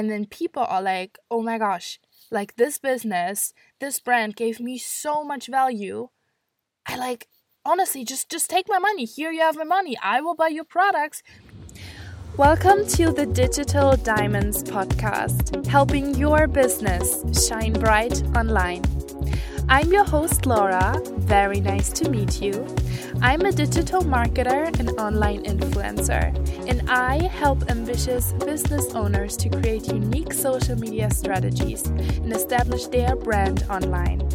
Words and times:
and 0.00 0.10
then 0.10 0.24
people 0.24 0.64
are 0.66 0.80
like, 0.80 1.18
oh 1.30 1.42
my 1.42 1.58
gosh, 1.58 2.00
like 2.30 2.56
this 2.56 2.78
business, 2.78 3.52
this 3.80 4.00
brand 4.00 4.34
gave 4.34 4.58
me 4.58 4.78
so 4.78 5.22
much 5.22 5.46
value. 5.46 6.08
I 6.86 6.96
like 6.96 7.28
honestly 7.66 8.02
just 8.06 8.30
just 8.30 8.48
take 8.48 8.66
my 8.66 8.78
money. 8.78 9.04
Here 9.04 9.30
you 9.30 9.42
have 9.42 9.58
my 9.58 9.64
money. 9.64 9.98
I 10.02 10.22
will 10.22 10.34
buy 10.34 10.48
your 10.48 10.64
products. 10.64 11.22
Welcome 12.38 12.86
to 12.96 13.12
the 13.12 13.26
Digital 13.26 13.94
Diamonds 13.96 14.62
podcast, 14.62 15.66
helping 15.66 16.14
your 16.14 16.46
business 16.46 17.22
shine 17.46 17.74
bright 17.74 18.22
online. 18.34 18.82
I'm 19.72 19.92
your 19.92 20.02
host, 20.02 20.46
Laura. 20.46 21.00
Very 21.18 21.60
nice 21.60 21.92
to 21.92 22.10
meet 22.10 22.42
you. 22.42 22.66
I'm 23.22 23.42
a 23.42 23.52
digital 23.52 24.02
marketer 24.02 24.66
and 24.80 24.90
online 24.98 25.44
influencer, 25.44 26.34
and 26.68 26.90
I 26.90 27.28
help 27.28 27.70
ambitious 27.70 28.32
business 28.44 28.92
owners 28.96 29.36
to 29.36 29.48
create 29.48 29.86
unique 29.86 30.32
social 30.32 30.76
media 30.76 31.08
strategies 31.12 31.86
and 31.86 32.32
establish 32.32 32.86
their 32.86 33.14
brand 33.14 33.64
online. 33.70 34.28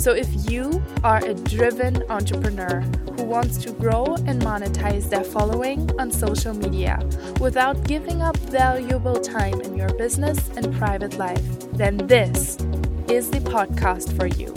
So, 0.00 0.12
if 0.12 0.28
you 0.50 0.82
are 1.04 1.22
a 1.22 1.34
driven 1.34 2.02
entrepreneur 2.10 2.80
who 3.16 3.24
wants 3.24 3.58
to 3.64 3.72
grow 3.72 4.14
and 4.26 4.40
monetize 4.40 5.10
their 5.10 5.24
following 5.24 5.90
on 6.00 6.10
social 6.10 6.54
media 6.54 6.98
without 7.38 7.86
giving 7.86 8.22
up 8.22 8.38
valuable 8.38 9.20
time 9.20 9.60
in 9.60 9.76
your 9.76 9.92
business 9.98 10.48
and 10.56 10.74
private 10.74 11.18
life, 11.18 11.44
then 11.74 11.98
this 12.06 12.56
is 13.14 13.30
the 13.30 13.38
podcast 13.38 14.10
for 14.16 14.26
you. 14.26 14.52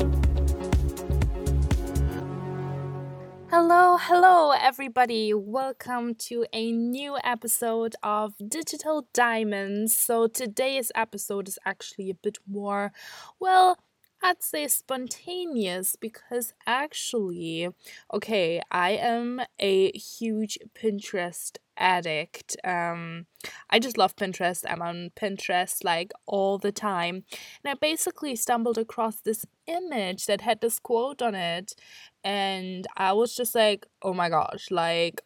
Hello, 3.52 3.98
hello, 4.00 4.50
everybody. 4.50 5.32
Welcome 5.32 6.16
to 6.30 6.44
a 6.52 6.72
new 6.72 7.20
episode 7.24 7.96
of 8.02 8.34
Digital 8.48 9.08
Diamonds. 9.14 9.96
So, 9.96 10.26
today's 10.26 10.92
episode 10.96 11.48
is 11.48 11.60
actually 11.68 12.10
a 12.10 12.16
bit 12.16 12.40
more, 12.48 12.92
well, 13.40 13.78
I'd 14.22 14.42
say 14.42 14.68
spontaneous 14.68 15.96
because 15.96 16.54
actually, 16.66 17.70
okay, 18.14 18.62
I 18.72 18.92
am 18.92 19.42
a 19.60 19.92
huge 19.92 20.58
Pinterest 20.74 21.58
addict. 21.78 22.58
Um, 22.64 23.28
I 23.70 23.80
just 23.80 23.98
love 23.98 24.16
Pinterest. 24.16 24.66
I'm 24.68 24.82
on 24.82 25.12
Pinterest 25.16 25.84
like 25.84 26.12
all 26.26 26.58
the 26.58 26.72
time. 26.72 27.24
And 27.64 27.72
I 27.72 27.76
basically 27.76 28.36
stumbled 28.36 28.78
across 28.78 29.18
this 29.18 29.46
image 29.68 30.26
that 30.26 30.42
had 30.42 30.62
this 30.62 30.80
quote 30.80 31.22
on 31.22 31.36
it. 31.36 31.76
And 32.24 32.88
I 32.98 33.14
was 33.14 33.36
just 33.36 33.54
like, 33.54 33.86
oh 34.02 34.14
my 34.14 34.30
gosh, 34.30 34.72
like, 34.72 35.22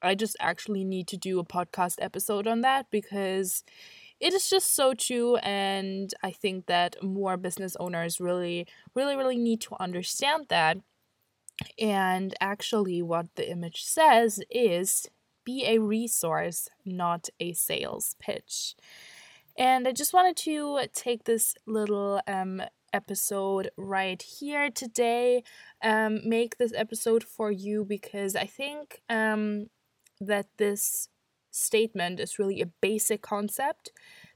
I 0.00 0.14
just 0.14 0.36
actually 0.38 0.84
need 0.84 1.08
to 1.08 1.16
do 1.16 1.40
a 1.40 1.44
podcast 1.44 1.96
episode 2.00 2.46
on 2.46 2.60
that 2.60 2.86
because 2.90 3.64
it 4.20 4.34
is 4.34 4.48
just 4.48 4.74
so 4.74 4.94
true 4.94 5.36
and 5.36 6.12
i 6.22 6.30
think 6.30 6.66
that 6.66 6.96
more 7.02 7.36
business 7.36 7.76
owners 7.78 8.20
really 8.20 8.66
really 8.94 9.16
really 9.16 9.38
need 9.38 9.60
to 9.60 9.74
understand 9.80 10.46
that. 10.48 10.78
And 11.78 12.34
actually 12.40 13.02
what 13.02 13.26
the 13.34 13.50
image 13.50 13.82
says 13.82 14.40
is 14.48 15.08
be 15.44 15.64
a 15.66 15.78
resource 15.78 16.68
not 16.84 17.28
a 17.40 17.52
sales 17.52 18.14
pitch. 18.20 18.76
And 19.56 19.88
i 19.88 19.92
just 19.92 20.12
wanted 20.12 20.36
to 20.38 20.80
take 20.92 21.24
this 21.24 21.54
little 21.66 22.20
um, 22.28 22.62
episode 22.92 23.70
right 23.76 24.22
here 24.22 24.70
today 24.70 25.42
um, 25.82 26.20
make 26.24 26.56
this 26.56 26.72
episode 26.74 27.22
for 27.22 27.50
you 27.50 27.84
because 27.84 28.34
i 28.34 28.46
think 28.46 29.02
um, 29.10 29.66
that 30.20 30.46
this 30.56 31.08
statement 31.50 32.20
is 32.20 32.38
really 32.38 32.60
a 32.60 32.66
basic 32.66 33.22
concept 33.22 33.92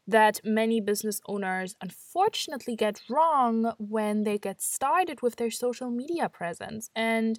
that 0.07 0.41
many 0.45 0.81
business 0.81 1.21
owners 1.27 1.77
unfortunately 1.81 2.75
get 2.75 3.03
wrong 3.09 3.73
when 3.79 4.25
they 4.25 4.37
get 4.37 4.61
started 4.61 5.23
with 5.23 5.37
their 5.37 5.51
social 5.51 5.91
media 5.91 6.29
presence. 6.29 6.91
And 6.97 7.39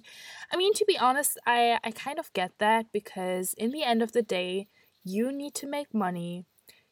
I 0.50 0.56
mean, 0.56 0.72
to 0.74 0.84
be 0.86 0.96
honest, 0.98 1.38
I, 1.46 1.78
I 1.84 1.90
kind 1.90 2.18
of 2.18 2.32
get 2.32 2.52
that 2.58 2.86
because 2.92 3.54
in 3.54 3.70
the 3.70 3.82
end 3.82 4.02
of 4.02 4.12
the 4.12 4.22
day, 4.22 4.68
you 5.04 5.30
need 5.30 5.54
to 5.56 5.66
make 5.66 5.92
money, 5.92 6.46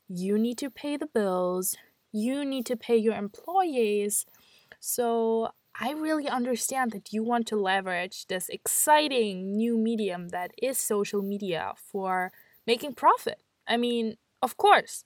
you 0.09 0.39
need 0.39 0.59
to 0.59 0.71
pay 0.71 0.97
the 0.99 1.07
bills, 1.07 1.77
you 2.13 2.45
need 2.45 2.67
to 2.67 2.77
pay 2.77 2.97
your 2.97 3.15
employees. 3.15 4.27
So 4.81 5.51
I 5.75 5.93
really 5.93 6.29
understand 6.29 6.93
that 6.93 7.13
you 7.13 7.23
want 7.23 7.47
to 7.49 7.57
leverage 7.57 8.27
this 8.27 8.51
exciting 8.51 9.57
new 9.57 9.79
medium 9.79 10.29
that 10.29 10.53
is 10.63 10.79
social 10.79 11.23
media 11.23 11.73
for 11.77 12.31
making 12.67 12.95
profit. 12.95 13.43
I 13.67 13.77
mean, 13.77 14.17
of 14.43 14.57
course, 14.57 15.05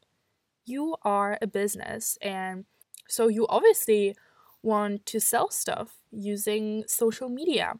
you 0.64 0.96
are 1.02 1.38
a 1.40 1.46
business, 1.46 2.18
and 2.22 2.64
so 3.08 3.28
you 3.28 3.46
obviously 3.48 4.16
want 4.62 5.06
to 5.06 5.20
sell 5.20 5.50
stuff 5.50 5.98
using 6.10 6.84
social 6.88 7.28
media, 7.28 7.74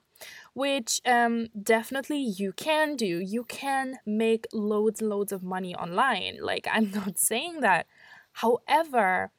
which 0.55 1.01
um, 1.05 1.49
definitely 1.61 2.19
you 2.19 2.53
can 2.53 2.97
do. 2.97 3.21
You 3.21 3.45
can 3.45 3.99
make 4.07 4.47
loads 4.53 5.01
and 5.01 5.11
loads 5.11 5.33
of 5.33 5.43
money 5.43 5.75
online. 5.75 6.39
Like, 6.41 6.69
I'm 6.71 6.91
not 6.95 7.19
saying 7.19 7.61
that. 7.61 7.87
However, 8.33 9.33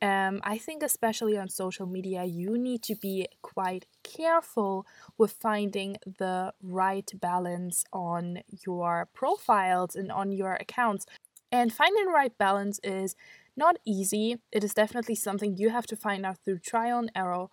um, 0.00 0.40
I 0.44 0.58
think, 0.58 0.82
especially 0.82 1.36
on 1.36 1.48
social 1.48 1.86
media, 1.86 2.24
you 2.24 2.56
need 2.56 2.82
to 2.84 2.94
be 2.94 3.26
quite 3.42 3.86
careful 4.04 4.86
with 5.16 5.32
finding 5.32 5.96
the 6.18 6.52
right 6.62 7.10
balance 7.20 7.84
on 7.92 8.40
your 8.64 9.08
profiles 9.12 9.96
and 9.96 10.12
on 10.12 10.32
your 10.32 10.54
accounts. 10.54 11.06
And 11.50 11.72
finding 11.72 12.06
the 12.06 12.12
right 12.12 12.36
balance 12.36 12.78
is 12.84 13.16
not 13.56 13.78
easy. 13.84 14.38
It 14.52 14.62
is 14.62 14.74
definitely 14.74 15.16
something 15.16 15.56
you 15.56 15.70
have 15.70 15.86
to 15.86 15.96
find 15.96 16.24
out 16.24 16.38
through 16.44 16.60
trial 16.60 16.98
and 16.98 17.10
error. 17.14 17.46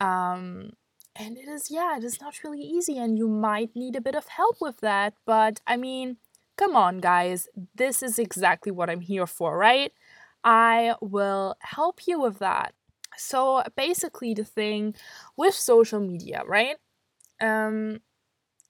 Um, 0.00 0.72
and 1.14 1.36
it 1.36 1.46
is, 1.46 1.70
yeah, 1.70 1.98
it 1.98 2.04
is 2.04 2.20
not 2.20 2.42
really 2.42 2.62
easy, 2.62 2.96
and 2.96 3.18
you 3.18 3.28
might 3.28 3.76
need 3.76 3.96
a 3.96 4.00
bit 4.00 4.14
of 4.14 4.28
help 4.28 4.56
with 4.60 4.80
that. 4.80 5.12
But 5.26 5.60
I 5.66 5.76
mean, 5.76 6.16
come 6.56 6.74
on, 6.74 6.98
guys, 6.98 7.48
this 7.74 8.02
is 8.02 8.18
exactly 8.18 8.72
what 8.72 8.88
I'm 8.88 9.00
here 9.00 9.26
for, 9.26 9.58
right? 9.58 9.92
I 10.44 10.94
will 11.00 11.56
help 11.60 12.06
you 12.06 12.20
with 12.20 12.38
that. 12.38 12.74
So 13.16 13.62
basically, 13.76 14.34
the 14.34 14.44
thing 14.44 14.94
with 15.36 15.54
social 15.54 16.00
media, 16.00 16.42
right, 16.46 16.76
um, 17.40 18.00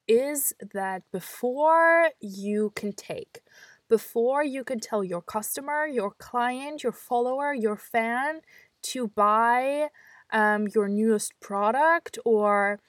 is 0.08 0.52
that 0.72 1.02
before 1.12 2.10
you 2.20 2.72
can 2.74 2.92
take, 2.92 3.40
before 3.88 4.42
you 4.42 4.64
can 4.64 4.80
tell 4.80 5.04
your 5.04 5.22
customer, 5.22 5.86
your 5.86 6.10
client, 6.12 6.82
your 6.82 6.92
follower, 6.92 7.54
your 7.54 7.76
fan 7.76 8.40
to 8.82 9.08
buy 9.08 9.88
um, 10.32 10.66
your 10.74 10.88
newest 10.88 11.38
product 11.40 12.18
or 12.24 12.80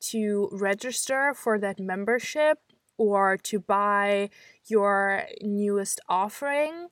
to 0.00 0.48
register 0.52 1.34
for 1.34 1.58
that 1.58 1.80
membership 1.80 2.58
or 2.96 3.36
to 3.36 3.58
buy 3.58 4.28
your 4.66 5.24
newest 5.40 6.00
offering 6.08 6.88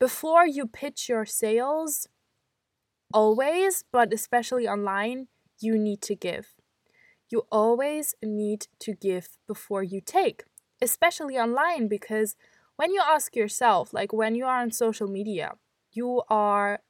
before 0.00 0.46
you 0.46 0.66
pitch 0.66 1.08
your 1.08 1.26
sales, 1.26 2.08
always, 3.12 3.84
but 3.92 4.12
especially 4.12 4.66
online, 4.66 5.28
you 5.60 5.78
need 5.78 6.00
to 6.02 6.16
give. 6.16 6.54
You 7.28 7.46
always 7.52 8.14
need 8.22 8.66
to 8.80 8.94
give 8.94 9.36
before 9.46 9.82
you 9.82 10.00
take, 10.00 10.44
especially 10.82 11.38
online, 11.38 11.86
because 11.86 12.34
when 12.76 12.92
you 12.92 13.02
ask 13.06 13.36
yourself, 13.36 13.92
like 13.92 14.12
when 14.12 14.34
you 14.34 14.46
are 14.46 14.60
on 14.62 14.72
social 14.72 15.06
media, 15.06 15.52
you 15.92 16.22
are 16.28 16.80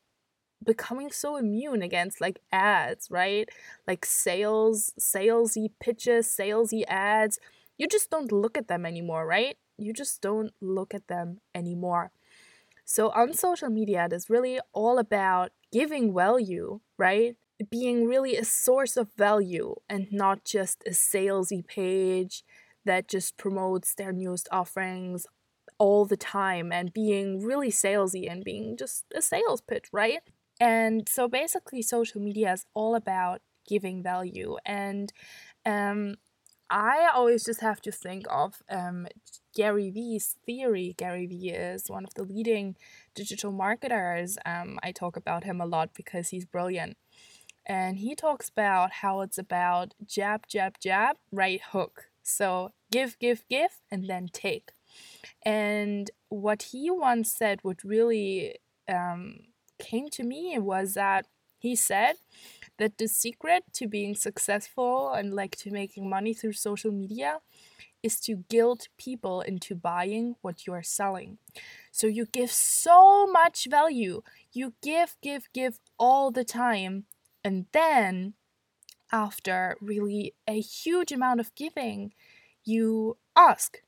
becoming 0.65 1.11
so 1.11 1.37
immune 1.37 1.83
against 1.83 2.21
like 2.21 2.41
ads, 2.53 3.11
right? 3.11 3.49
Like 3.87 4.05
sales, 4.07 4.93
salesy 5.01 5.71
pitches, 5.81 6.27
salesy 6.29 6.85
ads. 6.87 7.39
You 7.77 7.89
just 7.89 8.11
don't 8.11 8.31
look 8.31 8.57
at 8.57 8.69
them 8.69 8.87
anymore, 8.87 9.27
right? 9.27 9.57
You 9.79 9.93
just 9.93 10.21
don't 10.21 10.53
look 10.61 10.95
at 10.95 11.09
them 11.09 11.41
anymore. 11.55 12.13
So 12.91 13.11
on 13.11 13.35
social 13.35 13.71
media, 13.71 14.07
it 14.07 14.13
is 14.13 14.29
really 14.29 14.59
all 14.73 14.99
about 14.99 15.53
giving 15.71 16.13
value, 16.13 16.81
right? 16.99 17.37
Being 17.71 18.07
really 18.07 18.35
a 18.37 18.45
source 18.45 18.97
of 18.97 19.13
value 19.17 19.77
and 19.89 20.09
not 20.11 20.45
just 20.45 20.83
a 20.85 20.91
salesy 20.91 21.65
page 21.65 22.43
that 22.85 23.07
just 23.07 23.37
promotes 23.37 23.95
their 23.95 24.11
newest 24.11 24.49
offerings 24.51 25.25
all 25.79 26.05
the 26.05 26.17
time 26.17 26.73
and 26.73 26.93
being 26.93 27.41
really 27.41 27.71
salesy 27.71 28.29
and 28.29 28.43
being 28.43 28.77
just 28.77 29.05
a 29.15 29.23
sales 29.23 29.61
pitch, 29.61 29.87
right? 29.93 30.23
And 30.59 31.09
so 31.09 31.29
basically, 31.29 31.83
social 31.83 32.21
media 32.21 32.55
is 32.55 32.65
all 32.75 32.97
about 32.97 33.41
giving 33.69 34.03
value. 34.03 34.57
And 34.67 35.13
um, 35.65 36.17
I 36.71 37.11
always 37.13 37.45
just 37.45 37.61
have 37.61 37.81
to 37.83 37.91
think 37.91 38.27
of 38.31 38.63
um, 38.71 39.09
Gary 39.57 39.91
Vee's 39.91 40.37
theory. 40.47 40.95
Gary 40.97 41.27
Vee 41.27 41.51
is 41.51 41.91
one 41.91 42.05
of 42.05 42.15
the 42.15 42.23
leading 42.23 42.77
digital 43.15 43.51
marketers. 43.51 44.39
Um, 44.47 44.79
I 44.83 44.93
talk 44.93 45.17
about 45.17 45.43
him 45.43 45.61
a 45.61 45.67
lot 45.67 45.91
because 45.95 46.29
he's 46.29 46.45
brilliant. 46.45 46.97
And 47.67 47.99
he 47.99 48.15
talks 48.15 48.49
about 48.49 48.93
how 48.93 49.21
it's 49.21 49.37
about 49.37 49.95
jab, 50.07 50.47
jab, 50.47 50.77
jab, 50.81 51.17
right 51.33 51.61
hook. 51.73 52.05
So 52.23 52.71
give, 52.93 53.19
give, 53.19 53.43
give, 53.49 53.81
and 53.91 54.09
then 54.09 54.29
take. 54.33 54.71
And 55.43 56.11
what 56.29 56.63
he 56.71 56.91
once 56.91 57.33
said, 57.33 57.59
what 57.63 57.83
really 57.83 58.57
um, 58.89 59.41
came 59.79 60.09
to 60.11 60.23
me 60.23 60.57
was 60.59 60.95
that 60.95 61.27
he 61.59 61.75
said 61.77 62.15
that 62.81 62.97
the 62.97 63.07
secret 63.07 63.63
to 63.75 63.87
being 63.87 64.15
successful 64.15 65.13
and 65.13 65.35
like 65.35 65.55
to 65.55 65.71
making 65.71 66.09
money 66.09 66.33
through 66.33 66.55
social 66.55 66.91
media 66.91 67.41
is 68.03 68.19
to 68.19 68.45
guilt 68.49 68.89
people 68.97 69.43
into 69.43 69.75
buying 69.75 70.35
what 70.41 70.67
you 70.67 70.73
are 70.73 70.83
selling. 70.83 71.37
So 71.93 72.07
you 72.07 72.25
give 72.25 72.51
so 72.51 73.27
much 73.27 73.67
value. 73.71 74.23
You 74.51 74.73
give, 74.83 75.17
give, 75.21 75.51
give 75.53 75.79
all 75.99 76.31
the 76.31 76.43
time. 76.43 77.05
And 77.45 77.67
then, 77.73 78.33
after 79.13 79.77
really 79.83 80.33
a 80.49 80.59
huge 80.61 81.13
amount 81.13 81.41
of 81.41 81.55
giving, 81.55 82.15
you 82.65 83.19
ask. 83.37 83.83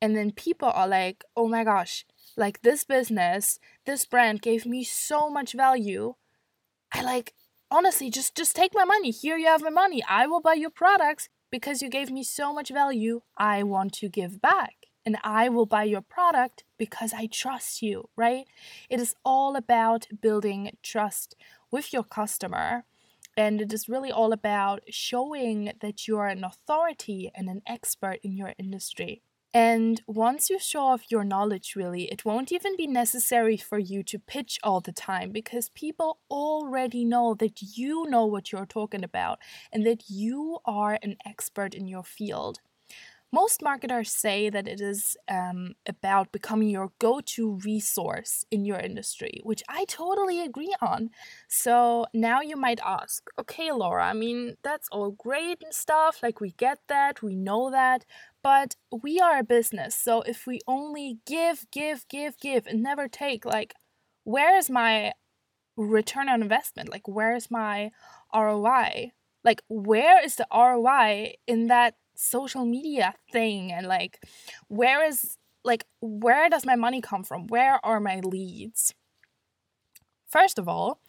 And 0.00 0.16
then 0.16 0.30
people 0.30 0.70
are 0.72 0.86
like, 0.86 1.24
oh 1.36 1.48
my 1.48 1.64
gosh, 1.64 2.06
like 2.36 2.62
this 2.62 2.84
business, 2.84 3.58
this 3.86 4.04
brand 4.04 4.40
gave 4.40 4.66
me 4.66 4.84
so 4.84 5.28
much 5.28 5.52
value. 5.52 6.14
I 6.92 7.02
like, 7.02 7.34
honestly, 7.74 8.08
just 8.08 8.36
just 8.36 8.54
take 8.54 8.72
my 8.74 8.84
money. 8.84 9.10
Here 9.10 9.36
you 9.36 9.46
have 9.46 9.62
my 9.62 9.70
money. 9.70 10.02
I 10.08 10.26
will 10.26 10.40
buy 10.40 10.54
your 10.54 10.70
products 10.70 11.28
because 11.50 11.82
you 11.82 11.88
gave 11.88 12.10
me 12.10 12.22
so 12.22 12.52
much 12.52 12.70
value, 12.70 13.22
I 13.36 13.62
want 13.62 13.92
to 13.94 14.08
give 14.08 14.40
back. 14.40 14.74
And 15.06 15.18
I 15.22 15.48
will 15.48 15.66
buy 15.66 15.84
your 15.84 16.00
product 16.00 16.64
because 16.78 17.12
I 17.12 17.26
trust 17.26 17.82
you, 17.82 18.08
right? 18.16 18.46
It 18.88 19.00
is 19.00 19.14
all 19.24 19.54
about 19.54 20.06
building 20.22 20.76
trust 20.82 21.36
with 21.70 21.92
your 21.92 22.04
customer. 22.04 22.84
And 23.36 23.60
it 23.60 23.72
is 23.72 23.88
really 23.88 24.10
all 24.10 24.32
about 24.32 24.80
showing 24.88 25.72
that 25.80 26.08
you 26.08 26.16
are 26.18 26.28
an 26.28 26.44
authority 26.44 27.30
and 27.34 27.48
an 27.48 27.62
expert 27.66 28.18
in 28.22 28.36
your 28.36 28.54
industry. 28.58 29.22
And 29.54 30.02
once 30.06 30.50
you 30.50 30.58
show 30.58 30.80
off 30.82 31.10
your 31.10 31.24
knowledge, 31.24 31.74
really, 31.76 32.10
it 32.12 32.24
won't 32.26 32.52
even 32.52 32.76
be 32.76 32.86
necessary 32.86 33.56
for 33.56 33.78
you 33.78 34.02
to 34.02 34.18
pitch 34.18 34.58
all 34.62 34.80
the 34.82 34.92
time 34.92 35.30
because 35.30 35.70
people 35.70 36.18
already 36.30 37.04
know 37.06 37.34
that 37.34 37.62
you 37.62 38.04
know 38.10 38.26
what 38.26 38.52
you're 38.52 38.66
talking 38.66 39.02
about 39.04 39.38
and 39.72 39.86
that 39.86 40.10
you 40.10 40.58
are 40.66 40.98
an 41.02 41.16
expert 41.24 41.74
in 41.74 41.86
your 41.86 42.04
field. 42.04 42.60
Most 43.34 43.62
marketers 43.62 44.12
say 44.12 44.48
that 44.48 44.68
it 44.68 44.80
is 44.80 45.16
um, 45.28 45.74
about 45.88 46.30
becoming 46.30 46.68
your 46.68 46.92
go 47.00 47.20
to 47.34 47.58
resource 47.64 48.44
in 48.52 48.64
your 48.64 48.78
industry, 48.78 49.40
which 49.42 49.60
I 49.68 49.86
totally 49.86 50.40
agree 50.40 50.72
on. 50.80 51.10
So 51.48 52.06
now 52.14 52.42
you 52.42 52.56
might 52.56 52.78
ask, 52.86 53.28
okay, 53.40 53.72
Laura, 53.72 54.04
I 54.06 54.12
mean, 54.12 54.54
that's 54.62 54.88
all 54.92 55.10
great 55.10 55.64
and 55.64 55.74
stuff. 55.74 56.22
Like, 56.22 56.40
we 56.40 56.52
get 56.52 56.78
that, 56.86 57.22
we 57.22 57.34
know 57.34 57.72
that. 57.72 58.04
But 58.40 58.76
we 59.02 59.18
are 59.18 59.40
a 59.40 59.50
business. 59.56 59.96
So 59.96 60.22
if 60.22 60.46
we 60.46 60.60
only 60.68 61.18
give, 61.26 61.66
give, 61.72 62.06
give, 62.08 62.38
give, 62.38 62.68
and 62.68 62.84
never 62.84 63.08
take, 63.08 63.44
like, 63.44 63.74
where 64.22 64.56
is 64.56 64.70
my 64.70 65.12
return 65.76 66.28
on 66.28 66.40
investment? 66.40 66.88
Like, 66.88 67.08
where 67.08 67.34
is 67.34 67.50
my 67.50 67.90
ROI? 68.32 69.10
Like, 69.42 69.60
where 69.66 70.24
is 70.24 70.36
the 70.36 70.46
ROI 70.54 71.34
in 71.48 71.66
that 71.66 71.96
social 72.14 72.64
media 72.64 73.14
thing 73.32 73.72
and 73.72 73.86
like 73.86 74.22
where 74.68 75.04
is 75.04 75.36
like 75.64 75.84
where 76.00 76.48
does 76.48 76.66
my 76.66 76.76
money 76.76 77.00
come 77.00 77.24
from? 77.24 77.46
Where 77.46 77.84
are 77.84 78.00
my 78.00 78.20
leads? 78.20 78.94
First 80.26 80.58
of 80.58 80.68
all 80.68 81.00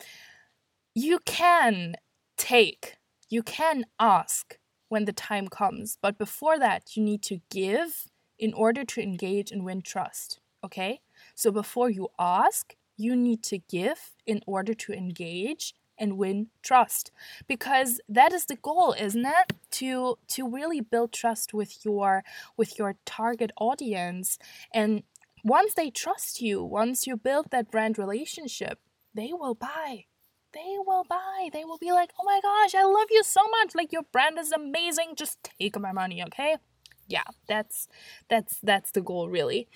you 0.93 1.19
can 1.25 1.95
take 2.37 2.97
you 3.29 3.43
can 3.43 3.85
ask 3.99 4.57
when 4.89 5.05
the 5.05 5.13
time 5.13 5.47
comes 5.47 5.97
but 6.01 6.17
before 6.17 6.57
that 6.59 6.95
you 6.95 7.03
need 7.03 7.21
to 7.23 7.41
give 7.49 8.05
in 8.37 8.53
order 8.53 8.83
to 8.83 9.01
engage 9.01 9.51
and 9.51 9.65
win 9.65 9.81
trust 9.81 10.39
okay? 10.63 11.01
So 11.35 11.51
before 11.51 11.89
you 11.89 12.09
ask 12.19 12.75
you 12.97 13.15
need 13.15 13.43
to 13.43 13.57
give 13.57 14.15
in 14.25 14.41
order 14.47 14.73
to 14.73 14.93
engage 14.93 15.73
and 15.97 16.17
win 16.17 16.47
trust. 16.61 17.11
Because 17.47 17.99
that 18.09 18.33
is 18.33 18.45
the 18.45 18.55
goal 18.55 18.95
isn't 18.99 19.25
it? 19.25 19.53
To 19.71 20.17
to 20.29 20.49
really 20.49 20.81
build 20.81 21.13
trust 21.13 21.53
with 21.53 21.85
your 21.85 22.23
with 22.57 22.77
your 22.77 22.95
target 23.05 23.51
audience. 23.57 24.37
And 24.73 25.03
once 25.43 25.73
they 25.75 25.89
trust 25.91 26.41
you 26.41 26.63
once 26.63 27.05
you 27.05 27.15
build 27.15 27.51
that 27.51 27.69
brand 27.71 27.97
relationship 27.97 28.79
they 29.13 29.31
will 29.31 29.55
buy. 29.55 30.05
They 30.53 30.75
will 30.85 31.05
buy. 31.07 31.49
They 31.53 31.63
will 31.65 31.77
be 31.77 31.91
like 31.91 32.11
oh 32.19 32.23
my 32.25 32.39
gosh 32.41 32.75
i 32.75 32.83
love 32.83 33.07
you 33.11 33.23
so 33.23 33.41
much. 33.49 33.75
Like 33.75 33.91
your 33.91 34.03
brand 34.11 34.37
is 34.39 34.51
amazing. 34.51 35.13
Just 35.15 35.37
take 35.59 35.79
my 35.79 35.91
money 35.91 36.23
okay? 36.23 36.57
Yeah 37.07 37.23
that's 37.47 37.87
that's 38.29 38.59
that's 38.63 38.91
the 38.91 39.01
goal 39.01 39.29
really. 39.29 39.67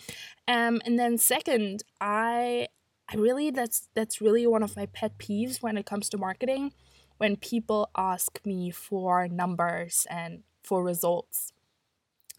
Um 0.48 0.82
and 0.86 0.98
then 1.00 1.18
second 1.18 1.84
i 2.02 2.68
I 3.12 3.18
really 3.18 3.50
that's 3.50 3.90
that's 3.96 4.22
really 4.22 4.46
one 4.46 4.64
of 4.64 4.76
my 4.76 4.86
pet 4.86 5.18
peeves 5.18 5.62
when 5.62 5.78
it 5.78 5.86
comes 5.86 6.10
to 6.10 6.18
marketing 6.18 6.74
when 7.18 7.36
people 7.36 7.90
ask 7.98 8.40
me 8.46 8.72
for 8.72 9.28
numbers 9.28 10.06
and 10.10 10.44
for 10.64 10.84
results 10.84 11.52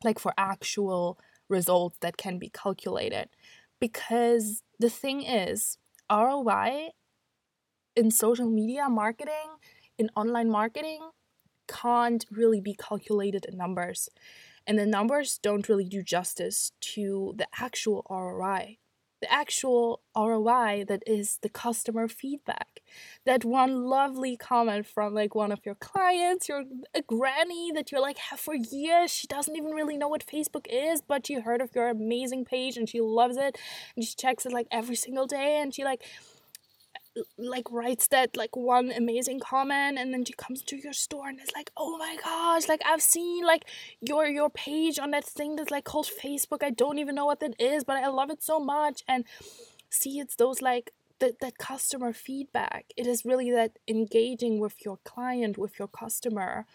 like 0.04 0.18
for 0.18 0.32
actual 0.38 1.18
results 1.48 1.98
that 2.00 2.16
can 2.16 2.38
be 2.38 2.48
calculated. 2.48 3.28
Because 3.80 4.62
the 4.78 4.90
thing 4.90 5.22
is 5.22 5.78
ROI 6.10 6.90
in 7.96 8.10
social 8.10 8.48
media 8.48 8.88
marketing 8.88 9.58
in 9.98 10.10
online 10.16 10.50
marketing 10.50 11.10
can't 11.68 12.24
really 12.30 12.60
be 12.60 12.74
calculated 12.74 13.44
in 13.44 13.56
numbers. 13.56 14.08
And 14.66 14.78
the 14.78 14.86
numbers 14.86 15.38
don't 15.42 15.68
really 15.68 15.84
do 15.84 16.02
justice 16.02 16.72
to 16.92 17.34
the 17.36 17.46
actual 17.58 18.06
ROI 18.08 18.78
the 19.20 19.32
actual 19.32 20.00
ROI 20.16 20.84
that 20.88 21.02
is 21.06 21.38
the 21.42 21.48
customer 21.48 22.08
feedback. 22.08 22.80
That 23.26 23.44
one 23.44 23.84
lovely 23.84 24.36
comment 24.36 24.86
from 24.86 25.14
like 25.14 25.34
one 25.34 25.52
of 25.52 25.60
your 25.64 25.74
clients, 25.74 26.48
your 26.48 26.64
a 26.94 27.02
granny 27.02 27.70
that 27.72 27.92
you're 27.92 28.00
like 28.00 28.18
have 28.18 28.40
for 28.40 28.54
years. 28.54 29.10
She 29.10 29.26
doesn't 29.26 29.56
even 29.56 29.72
really 29.72 29.96
know 29.96 30.08
what 30.08 30.26
Facebook 30.26 30.66
is, 30.68 31.02
but 31.02 31.26
she 31.26 31.34
heard 31.34 31.60
of 31.60 31.70
your 31.74 31.88
amazing 31.88 32.44
page 32.44 32.76
and 32.76 32.88
she 32.88 33.00
loves 33.00 33.36
it 33.36 33.58
and 33.94 34.04
she 34.04 34.14
checks 34.14 34.46
it 34.46 34.52
like 34.52 34.66
every 34.70 34.96
single 34.96 35.26
day 35.26 35.60
and 35.60 35.74
she 35.74 35.84
like 35.84 36.02
like 37.36 37.70
writes 37.72 38.06
that 38.08 38.36
like 38.36 38.54
one 38.56 38.92
amazing 38.92 39.40
comment 39.40 39.98
and 39.98 40.12
then 40.12 40.24
she 40.24 40.32
comes 40.32 40.62
to 40.62 40.76
your 40.76 40.92
store 40.92 41.28
and 41.28 41.40
it's 41.40 41.52
like 41.54 41.70
oh 41.76 41.98
my 41.98 42.16
gosh 42.22 42.68
like 42.68 42.80
i've 42.86 43.02
seen 43.02 43.44
like 43.44 43.64
your 44.00 44.26
your 44.26 44.48
page 44.48 44.98
on 44.98 45.10
that 45.10 45.24
thing 45.24 45.56
that's 45.56 45.70
like 45.70 45.84
called 45.84 46.08
facebook. 46.22 46.62
I 46.62 46.70
don't 46.70 46.98
even 46.98 47.16
know 47.16 47.26
what 47.26 47.40
that 47.40 47.60
is 47.60 47.84
but 47.84 47.96
i 47.96 48.08
love 48.08 48.30
it 48.30 48.42
so 48.42 48.60
much. 48.60 49.02
And 49.08 49.24
see 49.90 50.20
it's 50.20 50.36
those 50.36 50.62
like 50.62 50.92
that, 51.20 51.40
that 51.40 51.58
customer 51.58 52.12
feedback. 52.12 52.86
It 52.96 53.06
is 53.06 53.24
really 53.24 53.50
that 53.52 53.78
engaging 53.86 54.58
with 54.58 54.84
your 54.84 54.98
client 55.04 55.58
with 55.58 55.78
your 55.78 55.88
customer 55.88 56.66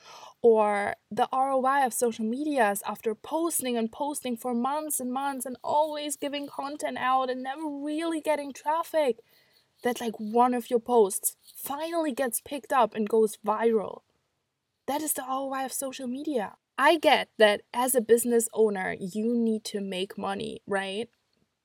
or 0.42 0.96
the 1.12 1.28
roi 1.34 1.86
of 1.86 1.94
social 1.94 2.26
medias 2.26 2.82
after 2.88 3.16
posting 3.16 3.76
and 3.76 3.92
posting 3.92 4.38
for 4.38 4.54
months 4.54 5.00
and 5.00 5.12
months 5.12 5.46
and 5.46 5.58
always 5.64 6.16
giving 6.16 6.48
content 6.48 6.98
out 6.98 7.30
and 7.30 7.44
never 7.44 7.68
really 7.68 8.22
getting 8.22 8.54
traffic 8.54 9.18
that 9.86 10.02
like 10.02 10.20
one 10.20 10.56
of 10.56 10.70
your 10.72 10.80
posts 10.80 11.38
finally 11.56 12.12
gets 12.12 12.42
picked 12.42 12.74
up 12.74 12.96
and 12.96 13.08
goes 13.08 13.38
viral. 13.46 14.02
That 14.88 15.04
is 15.04 15.14
the 15.14 15.22
ROI 15.22 15.66
of 15.66 15.74
social 15.74 16.08
media. 16.08 16.56
I 16.78 16.98
get 16.98 17.30
that 17.38 17.62
as 17.72 17.94
a 17.94 18.02
business 18.02 18.50
owner, 18.52 18.96
you 19.00 19.38
need 19.38 19.64
to 19.66 19.80
make 19.80 20.18
money, 20.18 20.62
right? 20.68 21.08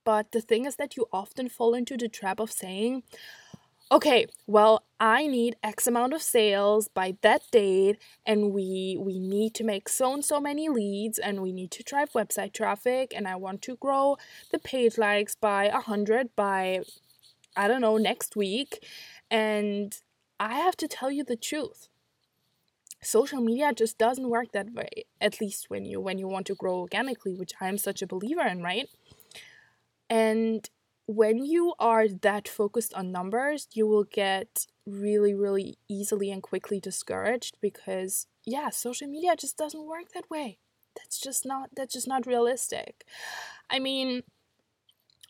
But 0.05 0.31
the 0.31 0.39
thing 0.39 0.65
is 0.65 0.75
that 0.75 0.95
you 0.95 1.07
often 1.11 1.49
fall 1.49 1.73
into 1.73 1.97
the 1.97 2.07
trap 2.07 2.39
of 2.39 2.51
saying, 2.51 3.03
okay, 3.91 4.27
well, 4.45 4.83
I 4.99 5.25
need 5.25 5.57
X 5.63 5.87
amount 5.87 6.13
of 6.13 6.21
sales 6.21 6.87
by 6.87 7.17
that 7.21 7.41
date, 7.51 7.97
and 8.25 8.51
we 8.53 8.97
we 8.99 9.19
need 9.19 9.55
to 9.55 9.63
make 9.63 9.89
so 9.89 10.13
and 10.13 10.23
so 10.23 10.39
many 10.39 10.69
leads, 10.69 11.17
and 11.17 11.41
we 11.41 11.51
need 11.51 11.71
to 11.71 11.83
drive 11.83 12.13
website 12.13 12.53
traffic, 12.53 13.13
and 13.15 13.27
I 13.27 13.35
want 13.35 13.63
to 13.63 13.75
grow 13.77 14.17
the 14.51 14.59
page 14.59 14.97
likes 14.97 15.35
by 15.35 15.65
a 15.65 15.81
hundred 15.81 16.35
by 16.35 16.81
I 17.55 17.67
don't 17.67 17.81
know, 17.81 17.97
next 17.97 18.35
week. 18.35 18.85
And 19.29 19.95
I 20.39 20.55
have 20.55 20.75
to 20.77 20.87
tell 20.87 21.11
you 21.11 21.23
the 21.23 21.35
truth. 21.35 21.87
Social 23.03 23.41
media 23.41 23.73
just 23.73 23.97
doesn't 23.97 24.29
work 24.29 24.51
that 24.51 24.73
way, 24.73 25.05
at 25.19 25.41
least 25.41 25.69
when 25.69 25.85
you 25.85 25.99
when 25.99 26.17
you 26.19 26.27
want 26.27 26.45
to 26.47 26.55
grow 26.55 26.79
organically, 26.79 27.33
which 27.35 27.53
I'm 27.59 27.77
such 27.79 28.01
a 28.01 28.07
believer 28.07 28.45
in, 28.45 28.61
right? 28.61 28.87
And 30.09 30.69
when 31.07 31.43
you 31.43 31.73
are 31.79 32.07
that 32.07 32.47
focused 32.47 32.93
on 32.93 33.11
numbers, 33.11 33.67
you 33.73 33.87
will 33.87 34.03
get 34.03 34.67
really, 34.85 35.33
really 35.33 35.77
easily 35.89 36.31
and 36.31 36.41
quickly 36.43 36.79
discouraged 36.79 37.57
because 37.61 38.27
yeah, 38.45 38.69
social 38.69 39.07
media 39.07 39.35
just 39.35 39.57
doesn't 39.57 39.85
work 39.85 40.11
that 40.13 40.29
way. 40.29 40.59
That's 40.95 41.19
just 41.19 41.45
not 41.45 41.69
that's 41.75 41.93
just 41.93 42.07
not 42.07 42.27
realistic. 42.27 43.05
I 43.69 43.79
mean, 43.79 44.23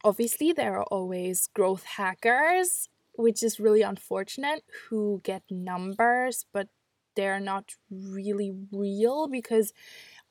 obviously 0.03 0.51
there 0.51 0.77
are 0.77 0.86
always 0.86 1.48
growth 1.53 1.84
hackers 1.84 2.89
which 3.13 3.43
is 3.43 3.60
really 3.60 3.81
unfortunate 3.81 4.63
who 4.89 5.22
get 5.24 5.43
numbers 5.50 6.46
but 6.53 6.67
they're 7.15 7.39
not 7.39 7.72
really 7.89 8.51
real 8.72 9.27
because 9.27 9.74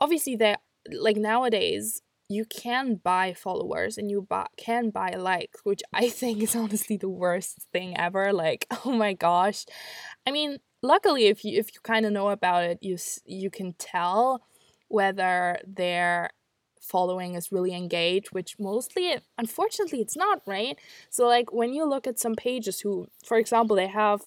obviously 0.01 0.37
they 0.37 0.57
like 0.93 1.17
nowadays 1.17 2.03
you 2.31 2.45
can 2.45 2.95
buy 2.95 3.35
followers 3.35 3.99
and 3.99 4.09
you 4.09 4.23
buy, 4.23 4.47
can 4.57 4.91
buy 4.91 5.11
likes, 5.11 5.61
which 5.65 5.83
I 5.93 6.09
think 6.21 6.41
is 6.41 6.55
honestly 6.55 6.97
the 6.97 7.09
worst 7.09 7.67
thing 7.73 7.99
ever. 7.99 8.33
Like, 8.33 8.67
oh 8.87 8.93
my 8.93 9.15
gosh. 9.15 9.67
I 10.27 10.31
mean, 10.31 10.59
luckily 10.81 11.27
if 11.27 11.45
you 11.45 11.59
if 11.59 11.75
you 11.75 11.81
kind 11.83 12.07
of 12.07 12.13
know 12.13 12.29
about 12.31 12.65
it, 12.65 12.79
you 12.81 12.97
you 13.27 13.51
can 13.51 13.75
tell 13.75 14.43
whether 14.89 15.59
their 15.67 16.31
following 16.95 17.35
is 17.35 17.53
really 17.53 17.75
engaged, 17.75 18.29
which 18.33 18.59
mostly 18.59 19.07
unfortunately 19.39 20.01
it's 20.01 20.17
not, 20.17 20.43
right? 20.47 20.77
So 21.11 21.27
like 21.27 21.53
when 21.53 21.73
you 21.73 21.85
look 21.89 22.07
at 22.07 22.19
some 22.19 22.35
pages 22.35 22.81
who 22.81 23.07
for 23.25 23.37
example, 23.39 23.77
they 23.77 23.89
have 23.89 24.21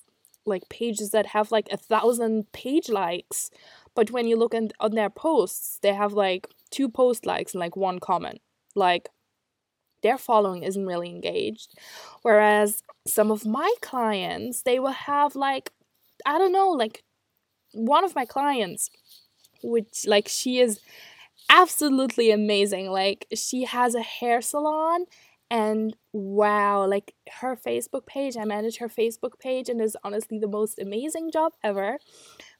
like 0.45 0.67
pages 0.69 1.11
that 1.11 1.27
have 1.27 1.51
like 1.51 1.67
a 1.71 1.77
thousand 1.77 2.51
page 2.51 2.89
likes 2.89 3.49
but 3.95 4.11
when 4.11 4.27
you 4.27 4.35
look 4.35 4.53
in, 4.53 4.71
on 4.79 4.91
their 4.91 5.09
posts 5.09 5.79
they 5.81 5.93
have 5.93 6.13
like 6.13 6.47
two 6.69 6.89
post 6.89 7.25
likes 7.25 7.53
and 7.53 7.61
like 7.61 7.75
one 7.75 7.99
comment 7.99 8.41
like 8.75 9.09
their 10.01 10.17
following 10.17 10.63
isn't 10.63 10.85
really 10.85 11.09
engaged 11.09 11.77
whereas 12.23 12.81
some 13.07 13.31
of 13.31 13.45
my 13.45 13.71
clients 13.81 14.63
they 14.63 14.79
will 14.79 14.99
have 15.13 15.35
like 15.35 15.71
i 16.25 16.37
don't 16.37 16.51
know 16.51 16.69
like 16.69 17.03
one 17.73 18.03
of 18.03 18.15
my 18.15 18.25
clients 18.25 18.89
which 19.63 20.05
like 20.05 20.27
she 20.27 20.59
is 20.59 20.79
absolutely 21.53 22.31
amazing 22.31 22.89
like 22.89 23.27
she 23.35 23.63
has 23.63 23.93
a 23.93 24.01
hair 24.01 24.41
salon 24.41 25.05
and 25.51 25.95
wow, 26.13 26.87
like 26.87 27.13
her 27.41 27.55
Facebook 27.55 28.07
page, 28.07 28.35
I 28.37 28.43
manage 28.43 28.77
her 28.77 28.89
Facebook 28.89 29.37
page, 29.39 29.69
and 29.69 29.79
it's 29.81 29.95
honestly 30.03 30.39
the 30.39 30.47
most 30.47 30.79
amazing 30.79 31.29
job 31.29 31.53
ever. 31.63 31.99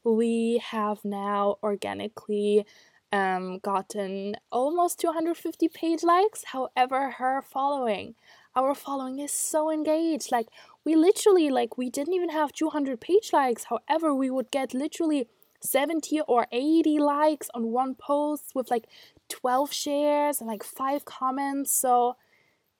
We 0.04 0.62
have 0.64 1.04
now 1.04 1.56
organically 1.60 2.64
um, 3.10 3.58
gotten 3.58 4.36
almost 4.52 5.00
250 5.00 5.68
page 5.68 6.04
likes. 6.04 6.44
However, 6.52 7.12
her 7.18 7.42
following, 7.42 8.14
our 8.54 8.76
following 8.76 9.18
is 9.18 9.32
so 9.32 9.72
engaged. 9.72 10.30
Like, 10.30 10.46
we 10.84 10.94
literally, 10.94 11.50
like, 11.50 11.76
we 11.76 11.90
didn't 11.90 12.14
even 12.14 12.30
have 12.30 12.52
200 12.52 13.00
page 13.00 13.30
likes. 13.32 13.64
However, 13.64 14.14
we 14.14 14.30
would 14.30 14.52
get 14.52 14.72
literally 14.72 15.26
70 15.64 16.20
or 16.28 16.46
80 16.52 16.98
likes 16.98 17.48
on 17.54 17.68
one 17.68 17.94
post 17.94 18.52
with 18.54 18.70
like 18.70 18.86
12 19.28 19.72
shares 19.72 20.40
and 20.40 20.48
like 20.48 20.62
five 20.62 21.04
comments. 21.04 21.72
So, 21.72 22.16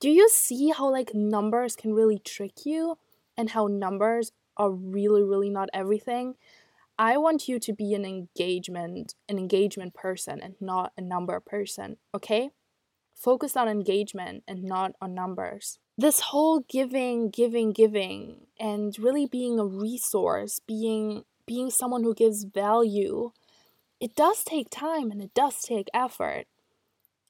do 0.00 0.10
you 0.10 0.28
see 0.28 0.70
how 0.70 0.90
like 0.90 1.14
numbers 1.14 1.76
can 1.76 1.94
really 1.94 2.18
trick 2.18 2.66
you 2.66 2.98
and 3.36 3.50
how 3.50 3.66
numbers 3.66 4.32
are 4.56 4.70
really 4.70 5.22
really 5.22 5.50
not 5.50 5.70
everything? 5.72 6.34
I 6.98 7.16
want 7.16 7.48
you 7.48 7.58
to 7.58 7.72
be 7.72 7.94
an 7.94 8.04
engagement 8.04 9.14
an 9.28 9.38
engagement 9.38 9.94
person 9.94 10.40
and 10.40 10.54
not 10.60 10.92
a 10.96 11.00
number 11.00 11.38
person 11.40 11.96
okay? 12.14 12.50
Focus 13.14 13.56
on 13.56 13.68
engagement 13.68 14.42
and 14.46 14.64
not 14.64 14.92
on 15.00 15.14
numbers. 15.14 15.78
This 15.96 16.20
whole 16.20 16.60
giving 16.68 17.30
giving 17.30 17.72
giving 17.72 18.46
and 18.60 18.96
really 18.98 19.26
being 19.26 19.58
a 19.58 19.64
resource 19.64 20.60
being 20.66 21.24
being 21.46 21.70
someone 21.70 22.04
who 22.04 22.14
gives 22.14 22.44
value 22.44 23.30
it 24.00 24.14
does 24.16 24.44
take 24.44 24.68
time 24.70 25.10
and 25.10 25.22
it 25.22 25.34
does 25.34 25.62
take 25.62 25.88
effort 25.94 26.46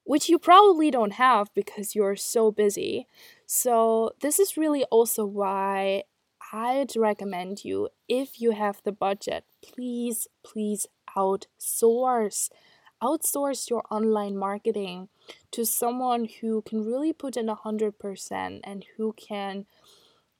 which 0.04 0.28
you 0.28 0.38
probably 0.38 0.90
don't 0.90 1.14
have 1.14 1.52
because 1.54 1.94
you're 1.94 2.16
so 2.16 2.50
busy. 2.50 3.06
So, 3.46 4.12
this 4.20 4.38
is 4.38 4.56
really 4.56 4.84
also 4.84 5.24
why 5.24 6.04
I'd 6.52 6.94
recommend 6.94 7.64
you, 7.64 7.88
if 8.08 8.40
you 8.40 8.52
have 8.52 8.80
the 8.84 8.92
budget, 8.92 9.44
please, 9.62 10.28
please 10.44 10.86
outsource. 11.16 12.50
Outsource 13.02 13.68
your 13.68 13.82
online 13.90 14.36
marketing 14.36 15.08
to 15.50 15.66
someone 15.66 16.28
who 16.40 16.62
can 16.62 16.84
really 16.84 17.12
put 17.12 17.36
in 17.36 17.46
100% 17.46 18.60
and 18.62 18.86
who 18.96 19.14
can 19.14 19.66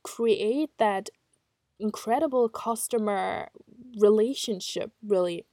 create 0.02 0.70
that 0.78 1.10
incredible 1.78 2.48
customer 2.48 3.48
relationship, 3.98 4.92
really 5.06 5.44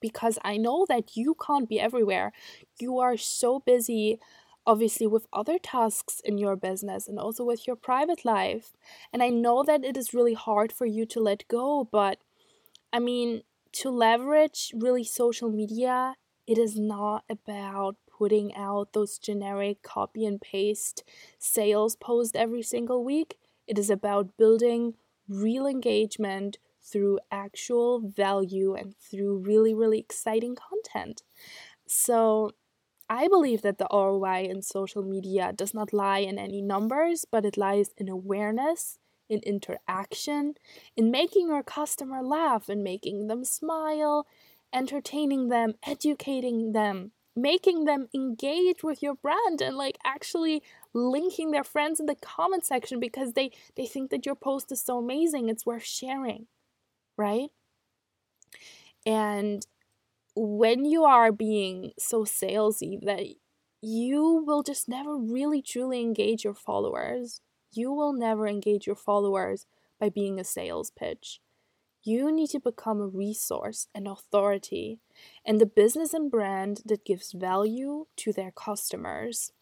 because 0.00 0.38
I 0.44 0.56
know 0.56 0.86
that 0.88 1.16
you 1.16 1.34
can't 1.34 1.68
be 1.68 1.80
everywhere. 1.80 2.32
You 2.78 2.98
are 2.98 3.16
so 3.16 3.60
busy, 3.60 4.18
obviously, 4.66 5.06
with 5.06 5.26
other 5.32 5.58
tasks 5.58 6.20
in 6.24 6.38
your 6.38 6.56
business 6.56 7.08
and 7.08 7.18
also 7.18 7.44
with 7.44 7.66
your 7.66 7.76
private 7.76 8.24
life. 8.24 8.72
And 9.12 9.22
I 9.22 9.28
know 9.30 9.62
that 9.64 9.84
it 9.84 9.96
is 9.96 10.14
really 10.14 10.34
hard 10.34 10.72
for 10.72 10.86
you 10.86 11.06
to 11.06 11.20
let 11.20 11.48
go, 11.48 11.88
but 11.90 12.18
I 12.92 12.98
mean, 12.98 13.42
to 13.72 13.90
leverage 13.90 14.72
really 14.74 15.04
social 15.04 15.50
media, 15.50 16.14
it 16.46 16.58
is 16.58 16.78
not 16.78 17.24
about 17.28 17.96
putting 18.18 18.54
out 18.54 18.92
those 18.92 19.18
generic 19.18 19.82
copy 19.82 20.24
and 20.24 20.40
paste 20.40 21.04
sales 21.38 21.96
posts 21.96 22.34
every 22.34 22.62
single 22.62 23.04
week. 23.04 23.36
It 23.66 23.78
is 23.78 23.90
about 23.90 24.36
building 24.38 24.94
real 25.28 25.66
engagement 25.66 26.58
through 26.82 27.18
actual 27.30 28.00
value 28.00 28.74
and 28.74 28.94
through 28.96 29.38
really, 29.38 29.74
really 29.74 29.98
exciting 29.98 30.56
content. 30.56 31.22
So, 31.86 32.52
I 33.08 33.28
believe 33.28 33.62
that 33.62 33.78
the 33.78 33.88
ROI 33.92 34.42
in 34.50 34.62
social 34.62 35.02
media 35.02 35.52
does 35.52 35.74
not 35.74 35.92
lie 35.92 36.18
in 36.18 36.38
any 36.38 36.62
numbers, 36.62 37.24
but 37.30 37.44
it 37.44 37.56
lies 37.56 37.90
in 37.98 38.08
awareness, 38.08 38.98
in 39.28 39.40
interaction, 39.40 40.54
in 40.96 41.10
making 41.10 41.48
your 41.48 41.62
customer 41.62 42.22
laugh 42.22 42.68
and 42.68 42.82
making 42.82 43.28
them 43.28 43.44
smile, 43.44 44.26
entertaining 44.72 45.48
them, 45.48 45.74
educating 45.84 46.72
them, 46.72 47.12
making 47.36 47.84
them 47.84 48.08
engage 48.14 48.82
with 48.82 49.02
your 49.02 49.14
brand 49.14 49.60
and 49.60 49.76
like 49.76 49.98
actually 50.04 50.62
linking 50.94 51.50
their 51.50 51.64
friends 51.64 52.00
in 52.00 52.06
the 52.06 52.16
comment 52.16 52.64
section 52.64 52.98
because 52.98 53.34
they 53.34 53.50
they 53.76 53.86
think 53.86 54.10
that 54.10 54.24
your 54.26 54.34
post 54.34 54.72
is 54.72 54.82
so 54.82 54.98
amazing 54.98 55.48
it's 55.48 55.66
worth 55.66 55.84
sharing 55.84 56.46
right? 57.16 57.50
And 59.04 59.66
when 60.34 60.84
you 60.84 61.04
are 61.04 61.32
being 61.32 61.92
so 61.98 62.24
salesy 62.24 63.00
that 63.04 63.26
you 63.82 64.44
will 64.46 64.62
just 64.62 64.88
never 64.88 65.16
really 65.16 65.62
truly 65.62 66.00
engage 66.00 66.44
your 66.44 66.54
followers, 66.54 67.40
you 67.72 67.92
will 67.92 68.12
never 68.12 68.46
engage 68.46 68.86
your 68.86 68.96
followers 68.96 69.66
by 70.00 70.08
being 70.08 70.38
a 70.40 70.44
sales 70.44 70.90
pitch. 70.90 71.40
You 72.06 72.32
need 72.32 72.50
to 72.50 72.60
become 72.60 73.02
a 73.02 73.06
resource, 73.06 73.88
and 73.94 74.08
authority, 74.08 75.00
and 75.44 75.60
the 75.60 75.66
business 75.66 76.14
and 76.14 76.30
brand 76.30 76.80
that 76.86 77.04
gives 77.04 77.32
value 77.32 78.06
to 78.16 78.32
their 78.32 78.52
customers. 78.52 79.52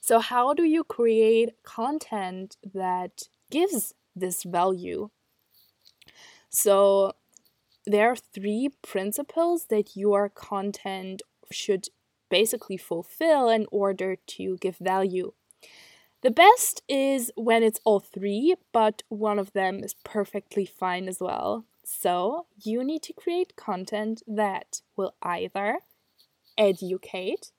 So, 0.00 0.18
how 0.20 0.54
do 0.54 0.64
you 0.64 0.84
create 0.84 1.62
content 1.62 2.56
that 2.72 3.28
gives 3.50 3.92
this 4.16 4.44
value 4.44 5.10
so 6.54 7.14
there 7.86 8.10
are 8.10 8.16
three 8.16 8.70
principles 8.82 9.66
that 9.66 9.96
your 9.96 10.28
content 10.28 11.22
should 11.50 11.88
basically 12.30 12.76
fulfill 12.76 13.48
in 13.48 13.66
order 13.72 14.16
to 14.26 14.56
give 14.58 14.78
value. 14.78 15.32
The 16.24 16.30
best 16.30 16.82
is 16.88 17.30
when 17.36 17.62
it's 17.62 17.80
all 17.84 18.00
three, 18.00 18.54
but 18.72 19.02
one 19.10 19.38
of 19.38 19.52
them 19.52 19.84
is 19.84 19.92
perfectly 20.04 20.64
fine 20.64 21.06
as 21.06 21.20
well. 21.20 21.66
So, 21.84 22.46
you 22.62 22.82
need 22.82 23.02
to 23.02 23.12
create 23.12 23.56
content 23.56 24.22
that 24.26 24.80
will 24.96 25.12
either 25.22 25.80
educate, 26.56 27.52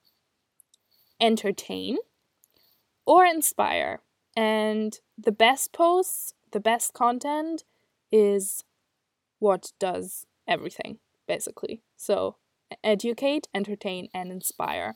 entertain, 1.21 1.97
or 3.05 3.23
inspire. 3.23 4.01
And 4.35 4.99
the 5.15 5.31
best 5.31 5.71
posts, 5.71 6.33
the 6.49 6.59
best 6.59 6.91
content 6.95 7.65
is 8.11 8.63
what 9.37 9.73
does 9.77 10.25
everything, 10.47 10.97
basically. 11.27 11.83
So, 11.97 12.37
educate, 12.83 13.47
entertain, 13.53 14.09
and 14.13 14.31
inspire. 14.31 14.95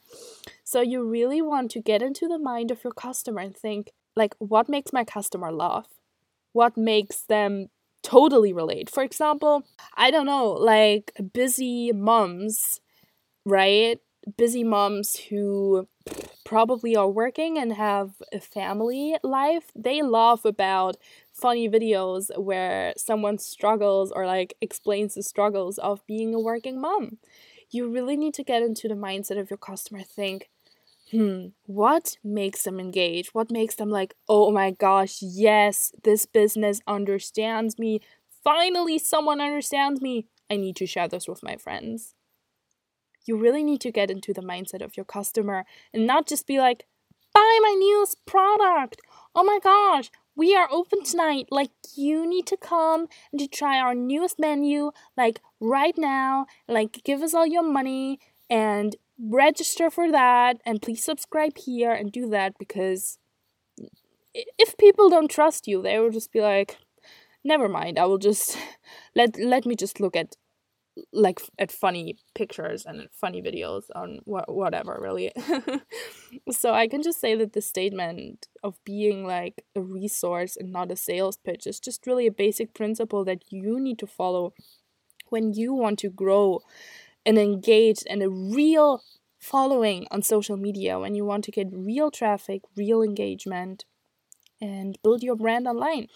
So, 0.63 0.81
you 0.81 1.03
really 1.03 1.41
want 1.41 1.71
to 1.71 1.81
get 1.81 2.01
into 2.01 2.27
the 2.27 2.39
mind 2.39 2.71
of 2.71 2.83
your 2.83 2.93
customer 2.93 3.41
and 3.41 3.55
think, 3.55 3.91
like, 4.15 4.35
what 4.39 4.69
makes 4.69 4.93
my 4.93 5.03
customer 5.03 5.51
laugh? 5.51 5.87
What 6.53 6.77
makes 6.77 7.21
them 7.21 7.67
totally 8.03 8.53
relate? 8.53 8.89
For 8.89 9.03
example, 9.03 9.63
I 9.95 10.11
don't 10.11 10.25
know, 10.25 10.51
like 10.51 11.11
busy 11.33 11.91
moms, 11.91 12.79
right? 13.45 13.99
Busy 14.37 14.63
moms 14.63 15.15
who 15.15 15.87
probably 16.45 16.95
are 16.95 17.09
working 17.09 17.57
and 17.57 17.73
have 17.73 18.11
a 18.33 18.39
family 18.39 19.15
life, 19.23 19.71
they 19.75 20.01
laugh 20.01 20.45
about 20.45 20.97
funny 21.31 21.69
videos 21.69 22.35
where 22.37 22.93
someone 22.97 23.37
struggles 23.37 24.11
or 24.11 24.25
like 24.25 24.55
explains 24.61 25.13
the 25.13 25.23
struggles 25.23 25.77
of 25.77 26.05
being 26.07 26.33
a 26.33 26.39
working 26.39 26.81
mom. 26.81 27.17
You 27.71 27.89
really 27.89 28.17
need 28.17 28.33
to 28.35 28.43
get 28.43 28.63
into 28.63 28.87
the 28.87 28.95
mindset 28.95 29.39
of 29.39 29.49
your 29.49 29.57
customer. 29.57 30.01
Think, 30.03 30.49
hmm, 31.11 31.47
what 31.65 32.17
makes 32.23 32.63
them 32.63 32.79
engage? 32.79 33.33
What 33.33 33.51
makes 33.51 33.75
them 33.75 33.89
like, 33.89 34.15
oh 34.27 34.51
my 34.51 34.71
gosh, 34.71 35.17
yes, 35.21 35.91
this 36.03 36.25
business 36.25 36.81
understands 36.87 37.77
me. 37.79 38.01
Finally, 38.43 38.99
someone 38.99 39.41
understands 39.41 40.01
me. 40.01 40.27
I 40.49 40.57
need 40.57 40.75
to 40.77 40.87
share 40.87 41.07
this 41.07 41.27
with 41.27 41.43
my 41.43 41.57
friends. 41.57 42.15
you 43.25 43.37
really 43.37 43.63
need 43.63 43.81
to 43.81 43.91
get 43.91 44.09
into 44.11 44.33
the 44.33 44.41
mindset 44.41 44.81
of 44.83 44.97
your 44.97 45.05
customer 45.05 45.65
and 45.93 46.07
not 46.07 46.27
just 46.27 46.47
be 46.47 46.59
like, 46.59 46.85
buy 47.33 47.59
my 47.61 47.75
newest 47.77 48.25
product. 48.25 49.01
Oh 49.35 49.43
my 49.43 49.59
gosh, 49.63 50.09
we 50.39 50.55
are 50.55 50.69
open 50.71 51.03
tonight. 51.03 51.47
Like, 51.51 51.71
you 51.95 52.25
need 52.25 52.47
to 52.47 52.55
come 52.55 53.07
and 53.31 53.39
to 53.41 53.47
try 53.47 53.77
our 53.77 53.93
newest 53.93 54.39
menu, 54.39 54.91
like, 55.17 55.41
right 55.59 55.97
now. 55.97 56.45
Like, 56.65 57.01
give 57.03 57.21
us 57.21 57.33
all 57.33 57.45
your 57.45 57.69
money 57.79 58.21
and 58.49 58.95
register 59.19 59.89
for 59.89 60.09
that. 60.11 60.61
And 60.65 60.81
please 60.81 61.03
subscribe 61.03 61.57
here 61.57 61.91
and 61.91 62.09
do 62.09 62.29
that 62.29 62.57
because 62.57 63.19
if 64.33 64.77
people 64.77 65.09
don't 65.09 65.29
trust 65.29 65.67
you, 65.67 65.81
they 65.81 65.99
will 65.99 66.09
just 66.09 66.31
be 66.31 66.39
like, 66.39 66.77
never 67.43 67.67
mind. 67.67 67.99
I 67.99 68.05
will 68.05 68.17
just 68.17 68.57
let 69.15 69.37
let 69.37 69.65
me 69.65 69.75
just 69.75 69.99
look 69.99 70.15
at 70.15 70.37
like 71.13 71.41
at 71.57 71.71
funny 71.71 72.17
pictures 72.35 72.85
and 72.85 73.07
funny 73.13 73.41
videos 73.41 73.83
on 73.95 74.19
wh- 74.25 74.49
whatever 74.49 74.97
really. 75.01 75.31
So 76.51 76.73
i 76.73 76.87
can 76.87 77.01
just 77.01 77.19
say 77.19 77.35
that 77.35 77.53
the 77.53 77.61
statement 77.61 78.47
of 78.63 78.75
being 78.83 79.25
like 79.25 79.65
a 79.75 79.81
resource 79.81 80.55
and 80.55 80.71
not 80.71 80.91
a 80.91 80.95
sales 80.95 81.37
pitch 81.37 81.65
is 81.65 81.79
just 81.79 82.05
really 82.05 82.27
a 82.27 82.31
basic 82.31 82.73
principle 82.73 83.23
that 83.25 83.43
you 83.49 83.79
need 83.79 83.99
to 83.99 84.07
follow 84.07 84.53
when 85.29 85.53
you 85.53 85.73
want 85.73 85.99
to 85.99 86.09
grow 86.09 86.61
and 87.25 87.37
engage 87.37 88.03
and 88.09 88.23
a 88.23 88.29
real 88.29 89.03
following 89.39 90.07
on 90.11 90.21
social 90.21 90.57
media 90.57 90.99
when 90.99 91.15
you 91.15 91.25
want 91.25 91.43
to 91.45 91.51
get 91.51 91.67
real 91.71 92.11
traffic 92.11 92.61
real 92.75 93.01
engagement 93.01 93.85
and 94.61 94.97
build 95.03 95.23
your 95.23 95.35
brand 95.35 95.67
online 95.67 96.07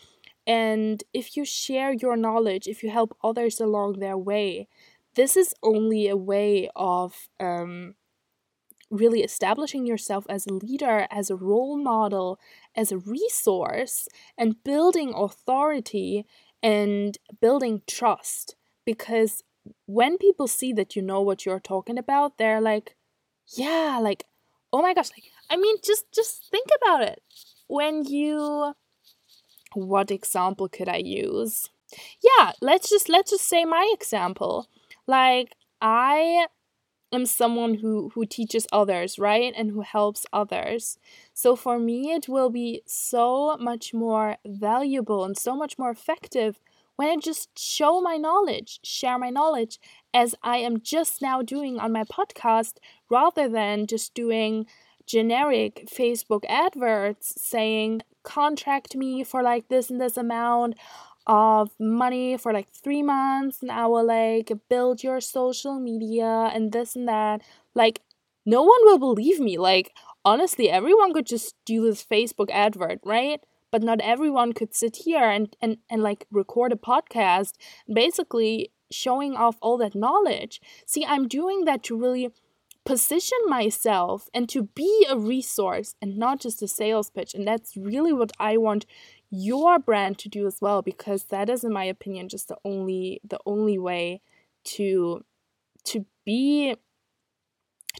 and 0.46 1.04
if 1.14 1.38
you 1.38 1.46
share 1.46 1.94
your 1.94 2.18
knowledge, 2.18 2.68
if 2.68 2.84
you 2.84 2.90
help 2.90 3.16
others 3.24 3.60
along 3.60 4.00
their 4.00 4.18
way, 4.18 4.68
this 5.16 5.38
is 5.38 5.54
only 5.64 6.08
a 6.08 6.18
way 6.18 6.70
of 6.76 7.30
um, 7.40 7.96
really 8.90 9.22
establishing 9.22 9.86
yourself 9.86 10.26
as 10.30 10.46
a 10.46 10.54
leader, 10.54 11.08
as 11.12 11.30
a 11.30 11.36
role 11.36 11.78
model, 11.78 12.40
as 12.76 12.92
a 12.92 12.98
resource, 12.98 14.08
and 14.38 14.64
building 14.64 15.14
authority 15.16 16.26
and 16.62 17.18
building 17.42 17.82
trust. 17.88 18.56
Because 18.86 19.44
when 19.86 20.18
people 20.18 20.48
see 20.48 20.74
that 20.74 20.96
you 20.96 21.02
know 21.02 21.22
what 21.22 21.46
you're 21.46 21.60
talking 21.60 21.98
about, 21.98 22.38
they're 22.38 22.62
like, 22.62 22.96
yeah, 23.48 24.00
like, 24.02 24.26
oh 24.72 24.82
my 24.82 24.94
gosh, 24.94 25.10
like, 25.12 25.26
I 25.50 25.58
mean, 25.58 25.78
just 25.84 26.12
just 26.14 26.50
think 26.50 26.68
about 26.82 27.04
it. 27.04 27.22
When 27.68 28.04
you 28.06 28.74
what 29.74 30.12
example 30.12 30.70
could 30.70 30.89
I 30.89 30.98
use? 30.98 31.70
Yeah, 32.22 32.53
let's 32.62 32.89
just 32.89 33.10
let's 33.10 33.32
just 33.32 33.48
say 33.48 33.65
my 33.65 33.92
example. 33.94 34.68
Like 35.08 35.56
I 35.82 36.48
am 37.12 37.25
someone 37.25 37.75
who 37.75 38.10
who 38.15 38.25
teaches 38.25 38.68
others, 38.72 39.20
right? 39.20 39.53
And 39.56 39.72
who 39.72 39.82
helps 39.82 40.25
others. 40.34 40.98
So 41.34 41.56
for 41.56 41.80
me 41.80 42.13
it 42.13 42.27
will 42.27 42.50
be 42.50 42.82
so 42.86 43.58
much 43.58 43.94
more 43.94 44.38
valuable 44.46 45.24
and 45.24 45.38
so 45.38 45.56
much 45.56 45.77
more 45.77 45.92
effective 45.92 46.60
when 46.96 47.10
I 47.10 47.15
just 47.18 47.58
show 47.58 48.01
my 48.01 48.18
knowledge, 48.18 48.80
share 48.84 49.18
my 49.18 49.30
knowledge 49.30 49.80
as 50.13 50.36
I 50.44 50.58
am 50.58 50.82
just 50.82 51.22
now 51.22 51.42
doing 51.42 51.80
on 51.80 51.92
my 51.92 52.03
podcast 52.03 52.77
rather 53.10 53.50
than 53.50 53.88
just 53.88 54.13
doing 54.13 54.68
generic 55.06 55.88
Facebook 55.90 56.44
adverts 56.48 57.34
saying, 57.38 58.02
contract 58.24 58.96
me 58.96 59.24
for 59.24 59.44
like 59.44 59.68
this 59.68 59.90
and 59.90 60.00
this 60.02 60.18
amount 60.18 60.76
of 61.28 61.72
money 61.80 62.36
for 62.38 62.52
like 62.52 62.70
three 62.70 63.02
months 63.02 63.62
and 63.62 63.72
I 63.72 63.86
will 63.88 64.06
like 64.06 64.52
build 64.70 65.04
your 65.04 65.22
social 65.22 65.80
media 65.80 66.50
and 66.54 66.72
this 66.72 66.96
and 66.96 67.08
that. 67.08 67.42
Like, 67.76 68.02
no 68.46 68.62
one 68.62 68.80
will 68.84 69.00
believe 69.00 69.40
me. 69.40 69.58
Like, 69.58 69.94
honestly, 70.26 70.70
everyone 70.70 71.14
could 71.14 71.26
just 71.26 71.56
do 71.66 71.84
this 71.84 72.04
Facebook 72.04 72.50
advert, 72.52 73.00
right? 73.06 73.40
But 73.72 73.84
not 73.84 74.02
everyone 74.02 74.54
could 74.54 74.76
sit 74.76 74.98
here 74.98 75.24
and, 75.24 75.56
and, 75.62 75.78
and 75.90 76.04
like 76.04 76.28
record 76.32 76.74
a 76.74 76.76
podcast, 76.76 77.54
basically 77.92 78.72
showing 78.92 79.36
off 79.36 79.56
all 79.62 79.78
that 79.78 79.96
knowledge. 79.96 80.62
See, 80.86 81.06
I'm 81.06 81.28
doing 81.28 81.66
that 81.66 81.84
to 81.84 81.98
really 81.98 82.32
position 82.86 83.38
myself 83.48 84.30
and 84.34 84.50
to 84.50 84.63
be 84.63 85.06
a 85.10 85.17
resource 85.17 85.96
and 86.02 86.17
not 86.17 86.39
just 86.39 86.62
a 86.62 86.67
sales 86.67 87.10
pitch. 87.10 87.34
And 87.34 87.48
that's 87.48 87.78
really 87.78 88.13
what 88.13 88.32
I 88.39 88.58
want 88.58 88.86
your 89.36 89.80
brand 89.80 90.19
to 90.19 90.30
do 90.30 90.46
as 90.46 90.62
well 90.62 90.84
because 90.84 91.26
that 91.26 91.50
is 91.50 91.63
in 91.63 91.74
my 91.74 91.86
opinion 91.86 92.30
just 92.30 92.50
the 92.50 92.58
only 92.63 93.19
the 93.28 93.39
only 93.48 93.80
way 93.80 94.22
to 94.63 95.26
to 95.84 96.06
be 96.24 96.76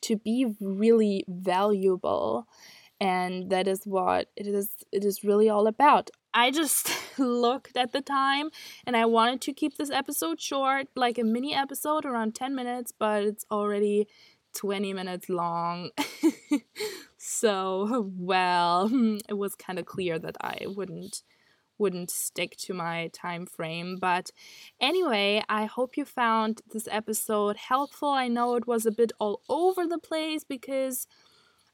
to 0.02 0.16
be 0.16 0.56
really 0.62 1.26
valuable 1.28 2.48
and 3.02 3.50
that 3.50 3.68
is 3.68 3.84
what 3.86 4.28
it 4.36 4.46
is 4.46 4.76
it 4.92 5.04
is 5.04 5.24
really 5.24 5.50
all 5.50 5.66
about 5.66 6.12
i 6.36 6.52
just 6.52 6.92
looked 7.18 7.76
at 7.76 7.94
the 7.94 8.02
time 8.02 8.50
and 8.86 8.96
i 8.96 9.04
wanted 9.04 9.42
to 9.42 9.54
keep 9.54 9.76
this 9.78 9.90
episode 9.90 10.40
short 10.40 10.88
like 10.96 11.18
a 11.18 11.24
mini 11.24 11.56
episode 11.56 12.06
around 12.06 12.36
10 12.36 12.54
minutes 12.54 12.94
but 12.98 13.24
it's 13.24 13.46
already 13.50 14.08
20 14.56 14.94
minutes 14.94 15.30
long. 15.30 15.92
so, 17.18 18.12
well, 18.18 18.90
it 19.30 19.38
was 19.38 19.56
kind 19.56 19.80
of 19.80 19.86
clear 19.86 20.20
that 20.20 20.38
I 20.42 20.66
wouldn't 20.68 21.24
wouldn't 21.80 22.12
stick 22.12 22.56
to 22.56 22.74
my 22.74 23.10
time 23.14 23.48
frame. 23.48 23.98
But 24.00 24.30
anyway, 24.80 25.44
I 25.50 25.66
hope 25.66 25.98
you 25.98 26.06
found 26.06 26.62
this 26.72 26.88
episode 26.90 27.58
helpful. 27.58 28.10
I 28.10 28.28
know 28.28 28.56
it 28.56 28.68
was 28.68 28.86
a 28.86 28.92
bit 28.92 29.12
all 29.20 29.42
over 29.50 29.88
the 29.88 29.98
place 29.98 30.44
because 30.44 31.08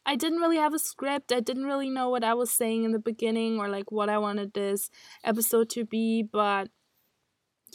I 0.06 0.16
didn't 0.16 0.40
really 0.40 0.58
have 0.58 0.74
a 0.74 0.80
script. 0.80 1.32
I 1.32 1.42
didn't 1.42 1.66
really 1.66 1.90
know 1.90 2.10
what 2.10 2.24
I 2.24 2.34
was 2.34 2.50
saying 2.50 2.86
in 2.86 2.92
the 2.92 3.00
beginning 3.00 3.60
or 3.60 3.70
like 3.70 3.92
what 3.92 4.10
I 4.10 4.18
wanted 4.18 4.54
this 4.54 4.90
episode 5.24 5.70
to 5.72 5.86
be, 5.86 6.24
but 6.24 6.70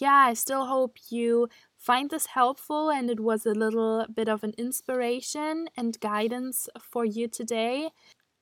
yeah, 0.00 0.26
I 0.28 0.34
still 0.34 0.66
hope 0.66 0.96
you 1.10 1.48
find 1.84 2.10
this 2.10 2.26
helpful 2.26 2.90
and 2.90 3.10
it 3.10 3.20
was 3.20 3.46
a 3.46 3.52
little 3.54 4.06
bit 4.12 4.28
of 4.28 4.42
an 4.44 4.54
inspiration 4.58 5.68
and 5.76 6.00
guidance 6.00 6.68
for 6.80 7.04
you 7.04 7.28
today. 7.28 7.90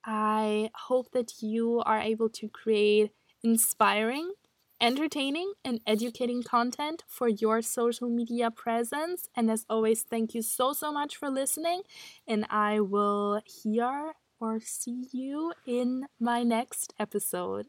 I 0.05 0.70
hope 0.74 1.12
that 1.12 1.42
you 1.42 1.83
are 1.87 2.00
able 2.00 2.28
to 2.31 2.48
create 2.48 3.12
inspiring, 3.42 4.33
entertaining, 4.81 5.52
and 5.64 5.81
educating 5.87 6.42
content 6.42 7.05
for 7.09 7.28
your 7.28 7.62
social 7.62 8.09
media 8.09 8.50
presence. 8.50 9.28
And 9.37 9.50
as 9.50 9.64
always, 9.70 10.02
thank 10.02 10.35
you 10.35 10.42
so, 10.42 10.72
so 10.72 10.92
much 10.92 11.16
for 11.16 11.31
listening. 11.31 11.83
And 12.26 12.46
I 12.50 12.81
will 12.81 13.42
hear 13.46 14.14
or 14.40 14.61
see 14.61 15.07
you 15.12 15.52
in 15.66 16.07
my 16.20 16.42
next 16.42 16.94
episode. 16.98 17.66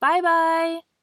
Bye 0.00 0.20
bye. 0.22 0.95